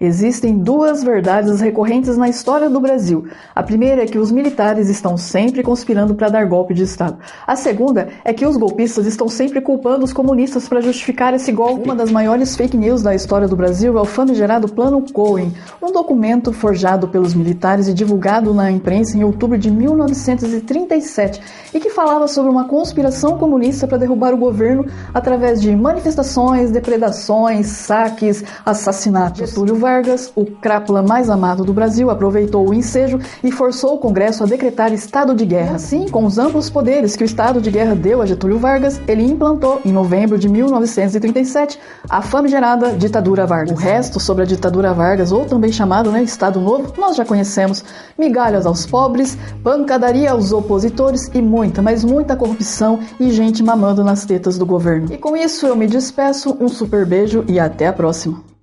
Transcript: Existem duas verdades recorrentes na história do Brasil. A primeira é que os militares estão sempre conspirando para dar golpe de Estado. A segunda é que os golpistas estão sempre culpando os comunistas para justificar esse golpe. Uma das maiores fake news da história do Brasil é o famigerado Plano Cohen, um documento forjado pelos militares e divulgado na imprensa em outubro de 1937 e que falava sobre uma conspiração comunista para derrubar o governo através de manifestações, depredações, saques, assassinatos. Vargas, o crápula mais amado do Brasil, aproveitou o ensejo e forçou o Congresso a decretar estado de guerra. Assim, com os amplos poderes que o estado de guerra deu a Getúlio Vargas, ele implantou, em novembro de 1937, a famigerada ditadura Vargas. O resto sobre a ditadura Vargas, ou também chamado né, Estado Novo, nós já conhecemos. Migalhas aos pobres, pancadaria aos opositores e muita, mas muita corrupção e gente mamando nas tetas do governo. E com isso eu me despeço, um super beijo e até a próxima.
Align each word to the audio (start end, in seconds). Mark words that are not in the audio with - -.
Existem 0.00 0.58
duas 0.58 1.02
verdades 1.04 1.60
recorrentes 1.60 2.16
na 2.16 2.28
história 2.28 2.68
do 2.68 2.80
Brasil. 2.80 3.26
A 3.54 3.62
primeira 3.62 4.02
é 4.02 4.06
que 4.06 4.18
os 4.18 4.30
militares 4.30 4.88
estão 4.88 5.16
sempre 5.16 5.62
conspirando 5.62 6.14
para 6.14 6.28
dar 6.28 6.46
golpe 6.46 6.74
de 6.74 6.82
Estado. 6.82 7.18
A 7.46 7.56
segunda 7.56 8.08
é 8.24 8.32
que 8.32 8.46
os 8.46 8.56
golpistas 8.56 9.06
estão 9.06 9.28
sempre 9.28 9.60
culpando 9.60 10.04
os 10.04 10.12
comunistas 10.12 10.68
para 10.68 10.80
justificar 10.80 11.34
esse 11.34 11.52
golpe. 11.52 11.84
Uma 11.84 11.94
das 11.94 12.10
maiores 12.10 12.56
fake 12.56 12.76
news 12.76 13.02
da 13.02 13.14
história 13.14 13.48
do 13.48 13.56
Brasil 13.56 13.96
é 13.96 14.00
o 14.00 14.04
famigerado 14.04 14.68
Plano 14.68 15.04
Cohen, 15.12 15.52
um 15.82 15.92
documento 15.92 16.52
forjado 16.52 17.08
pelos 17.08 17.34
militares 17.34 17.88
e 17.88 17.94
divulgado 17.94 18.52
na 18.52 18.70
imprensa 18.70 19.16
em 19.16 19.24
outubro 19.24 19.56
de 19.56 19.70
1937 19.70 21.40
e 21.72 21.80
que 21.80 21.90
falava 21.90 22.26
sobre 22.28 22.50
uma 22.50 22.66
conspiração 22.66 23.38
comunista 23.38 23.86
para 23.86 23.98
derrubar 23.98 24.34
o 24.34 24.38
governo 24.38 24.86
através 25.12 25.60
de 25.60 25.74
manifestações, 25.74 26.70
depredações, 26.70 27.66
saques, 27.66 28.44
assassinatos. 28.64 29.52
Vargas, 29.84 30.32
o 30.34 30.46
crápula 30.46 31.02
mais 31.02 31.28
amado 31.28 31.62
do 31.62 31.74
Brasil, 31.74 32.08
aproveitou 32.08 32.66
o 32.66 32.72
ensejo 32.72 33.20
e 33.42 33.52
forçou 33.52 33.96
o 33.96 33.98
Congresso 33.98 34.42
a 34.42 34.46
decretar 34.46 34.94
estado 34.94 35.34
de 35.34 35.44
guerra. 35.44 35.76
Assim, 35.76 36.08
com 36.08 36.24
os 36.24 36.38
amplos 36.38 36.70
poderes 36.70 37.14
que 37.14 37.22
o 37.22 37.26
estado 37.26 37.60
de 37.60 37.70
guerra 37.70 37.94
deu 37.94 38.22
a 38.22 38.26
Getúlio 38.26 38.58
Vargas, 38.58 38.98
ele 39.06 39.22
implantou, 39.22 39.82
em 39.84 39.92
novembro 39.92 40.38
de 40.38 40.48
1937, 40.48 41.78
a 42.08 42.22
famigerada 42.22 42.94
ditadura 42.94 43.44
Vargas. 43.44 43.76
O 43.76 43.78
resto 43.78 44.18
sobre 44.18 44.44
a 44.44 44.46
ditadura 44.46 44.94
Vargas, 44.94 45.32
ou 45.32 45.44
também 45.44 45.70
chamado 45.70 46.10
né, 46.10 46.22
Estado 46.22 46.58
Novo, 46.62 46.94
nós 46.96 47.14
já 47.14 47.26
conhecemos. 47.26 47.84
Migalhas 48.18 48.64
aos 48.64 48.86
pobres, 48.86 49.36
pancadaria 49.62 50.30
aos 50.30 50.50
opositores 50.50 51.30
e 51.34 51.42
muita, 51.42 51.82
mas 51.82 52.02
muita 52.02 52.34
corrupção 52.34 53.00
e 53.20 53.30
gente 53.30 53.62
mamando 53.62 54.02
nas 54.02 54.24
tetas 54.24 54.56
do 54.56 54.64
governo. 54.64 55.12
E 55.12 55.18
com 55.18 55.36
isso 55.36 55.66
eu 55.66 55.76
me 55.76 55.86
despeço, 55.86 56.56
um 56.58 56.68
super 56.68 57.04
beijo 57.04 57.44
e 57.46 57.60
até 57.60 57.88
a 57.88 57.92
próxima. 57.92 58.53